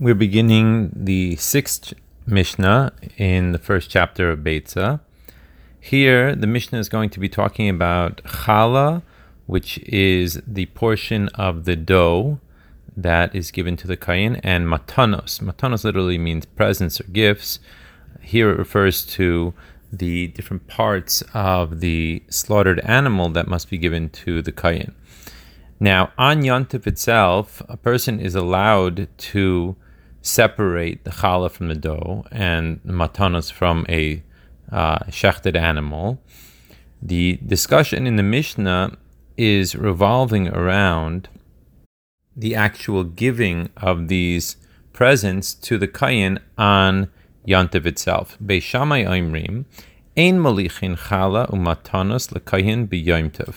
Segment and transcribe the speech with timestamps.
[0.00, 1.94] We're beginning the sixth
[2.26, 4.98] Mishnah in the first chapter of Beitza.
[5.78, 9.02] Here, the Mishnah is going to be talking about challah,
[9.46, 12.40] which is the portion of the dough
[12.96, 15.40] that is given to the kain, and matanos.
[15.40, 17.60] Matanos literally means presents or gifts.
[18.20, 19.54] Here it refers to
[19.92, 24.92] the different parts of the slaughtered animal that must be given to the kain.
[25.78, 29.76] Now, on Yontif itself, a person is allowed to
[30.24, 34.22] separate the challah from the dough and matanos from a
[34.72, 36.20] uh, shechted animal.
[37.00, 38.96] The discussion in the Mishnah
[39.36, 41.28] is revolving around
[42.34, 44.56] the actual giving of these
[44.94, 47.10] presents to the kayin on
[47.46, 48.38] Yantiv itself.
[48.42, 49.66] Beishamai Oimrim,
[50.16, 53.56] Ein Malichin Chala Umatanos Lekayin B'Yomtiv.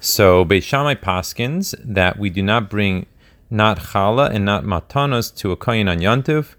[0.00, 3.04] So Beishamai Paskins that we do not bring
[3.50, 6.54] not challah and not matanos to a kohen on yantiv,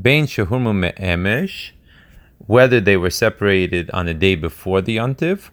[0.00, 1.70] bein shehurmu me'emesh,
[2.46, 5.50] whether they were separated on the day before the yantiv,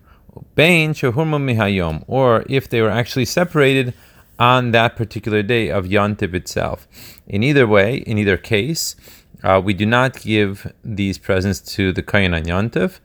[0.55, 3.93] bein shehurmu mihayom, or if they were actually separated
[4.37, 6.87] on that particular day of yantiv itself.
[7.27, 8.95] In either way, in either case,
[9.43, 12.99] uh, we do not give these presents to the kohen on yantiv.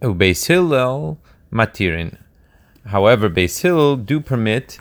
[0.00, 1.18] Beis Hillel
[1.52, 2.16] matirin.
[2.86, 4.78] However, Beis Hillel do permit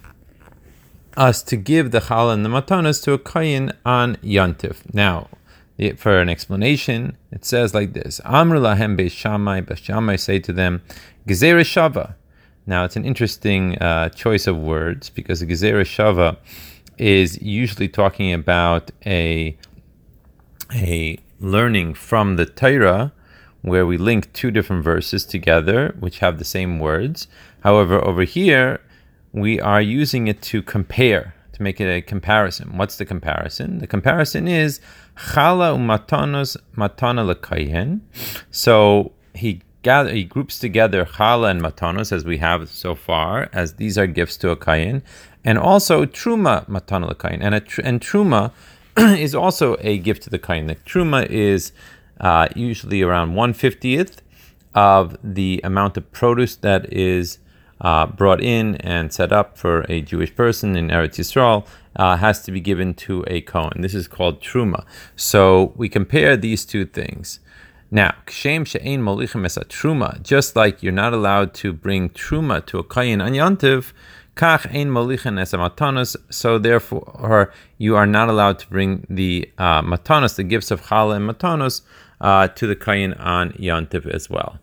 [1.20, 4.92] us to give the challah and the matanas to a kayin on yantif.
[4.94, 5.28] Now,
[5.98, 10.82] for an explanation, it says like this: Amr lahem beishamai, beishamai say to them,
[11.28, 12.16] gezerah shava.
[12.66, 16.38] Now, it's an interesting uh, choice of words because gezerah shava
[16.98, 19.58] is usually talking about a
[20.74, 23.12] a learning from the Torah
[23.62, 27.28] where we link two different verses together which have the same words.
[27.62, 28.80] However, over here
[29.32, 32.78] we are using it to compare, to make it a comparison.
[32.78, 33.80] What's the comparison?
[33.80, 34.80] The comparison is
[35.18, 38.02] chala umatanos matana lekayen.
[38.52, 43.74] So he gather, he groups together chala and matanos as we have so far, as
[43.74, 45.02] these are gifts to a kayin,
[45.44, 48.52] and also truma matana lekayen, and tr- and truma
[48.98, 50.68] is also a gift to the kayin.
[50.68, 51.72] The truma is
[52.20, 54.22] uh, usually around one fiftieth
[54.76, 57.40] of the amount of produce that is
[57.82, 62.42] uh, brought in and set up for a Jewish person in Eretz Yisrael uh, has
[62.44, 63.82] to be given to a Kohen.
[63.82, 64.86] This is called Truma.
[65.16, 67.40] So we compare these two things.
[67.92, 72.78] Now, kshem she'ein molichem es truma, just like you're not allowed to bring truma to
[72.78, 73.94] a kayin on yantiv,
[74.36, 79.82] kach ein molichem es matanos, so therefore you are not allowed to bring the uh,
[79.82, 81.82] the gifts of challah and matanos,
[82.22, 84.60] uh, to the kayin on yantiv as well.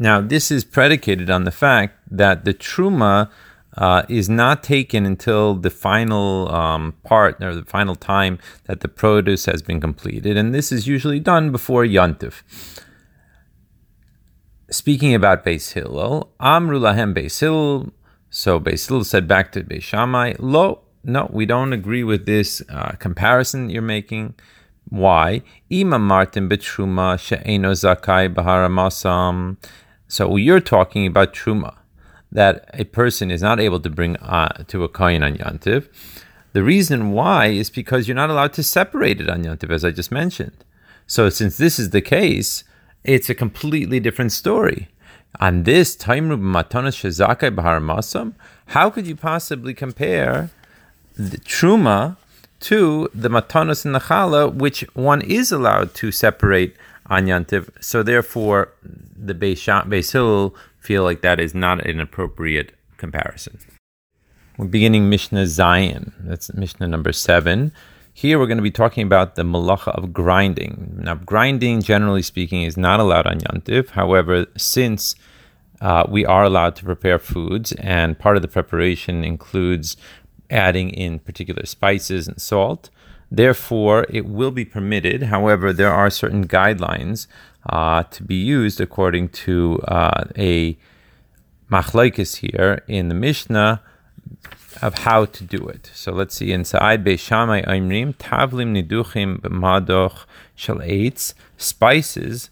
[0.00, 3.30] Now, this is predicated on the fact that the truma
[3.76, 8.86] uh, is not taken until the final um, part or the final time that the
[8.86, 12.42] produce has been completed, and this is usually done before yontif.
[14.70, 17.92] Speaking about Beis Hillel, Amru lahem Beis Hillel.
[18.30, 22.62] So Beis Hillel said back to Beis Shammai, Lo, no, we don't agree with this
[22.68, 24.34] uh, comparison you're making.
[24.90, 25.42] Why?
[25.70, 29.56] Im amartem betruma she'eno zakai baharamasam.
[30.08, 31.76] So you're talking about truma,
[32.32, 35.88] that a person is not able to bring uh, to a kohen on yantiv.
[36.52, 39.90] The reason why is because you're not allowed to separate it on yantiv, as I
[39.90, 40.64] just mentioned.
[41.06, 42.64] So since this is the case,
[43.04, 44.88] it's a completely different story.
[45.40, 48.34] On this Taimru Matanas Shazakai Bahar Masam,
[48.68, 50.50] how could you possibly compare
[51.14, 52.16] the truma
[52.60, 56.76] to the matanos and the challah, which one is allowed to separate
[57.08, 57.70] on Yantiv.
[57.80, 63.58] So therefore, the Beis Hillel feel like that is not an appropriate comparison.
[64.56, 66.12] We're beginning Mishnah Zayin.
[66.20, 67.72] That's Mishnah number seven.
[68.12, 70.96] Here we're going to be talking about the malacha of grinding.
[70.98, 73.90] Now, grinding, generally speaking, is not allowed on Yantiv.
[73.90, 75.14] However, since
[75.80, 79.96] uh, we are allowed to prepare foods, and part of the preparation includes
[80.50, 82.90] adding in particular spices and salt,
[83.30, 85.24] Therefore, it will be permitted.
[85.24, 87.26] However, there are certain guidelines
[87.68, 90.76] uh, to be used according to uh, a
[91.70, 93.82] machlaikis here in the Mishnah
[94.80, 95.90] of how to do it.
[95.94, 100.24] So let's see inside Beishamai Aimrim Tavlim Niduchim B'Madoch
[100.54, 102.50] Shel Eitz spices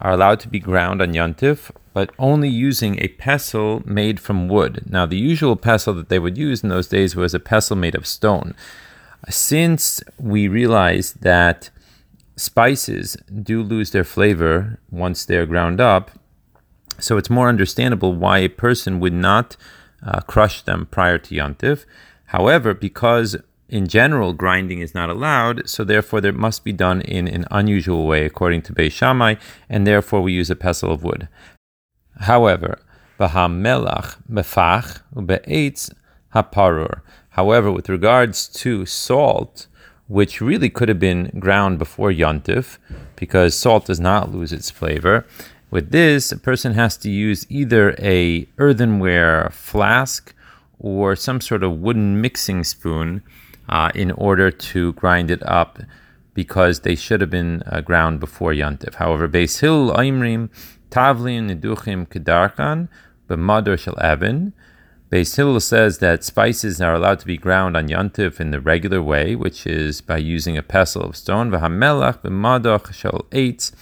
[0.00, 4.84] are allowed to be ground on Yontif, but only using a pestle made from wood.
[4.88, 7.94] Now, the usual pestle that they would use in those days was a pestle made
[7.94, 8.54] of stone.
[9.28, 11.70] Since we realize that
[12.36, 16.10] spices do lose their flavor once they're ground up,
[16.98, 19.56] so it's more understandable why a person would not
[20.02, 21.84] uh, crush them prior to Yontif.
[22.26, 23.36] However, because
[23.68, 28.06] in general, grinding is not allowed, so therefore there must be done in an unusual
[28.06, 29.36] way according to Beis Shammai,
[29.68, 31.28] and therefore we use a pestle of wood.
[32.20, 32.80] However,
[33.18, 35.92] melach mefach ube'etz
[36.34, 37.00] haparur.
[37.30, 39.66] However, with regards to salt,
[40.08, 42.78] which really could have been ground before yontif,
[43.16, 45.24] because salt does not lose its flavor.
[45.70, 50.34] With this, a person has to use either a earthenware flask
[50.80, 53.22] or some sort of wooden mixing spoon
[53.68, 55.78] uh, in order to grind it up
[56.34, 58.94] because they should have been uh, ground before Yantif.
[58.94, 60.48] However, Beis Hillel Aimrim
[60.90, 62.88] Tavlin Niduchim Kedarkan
[63.28, 64.52] B'Madoch Shel Evan.
[65.10, 69.02] Beis Hillel says that spices are allowed to be ground on Yantif in the regular
[69.02, 71.50] way, which is by using a pestle of stone.
[71.50, 73.72] V'Hamelach B'Madoch Shel Eitz.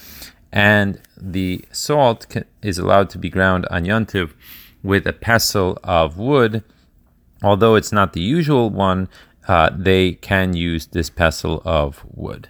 [0.50, 2.26] And the salt
[2.62, 4.32] is allowed to be ground on Yantiv
[4.82, 6.64] with a pestle of wood.
[7.42, 9.10] Although it's not the usual one,
[9.46, 12.48] uh, they can use this pestle of wood.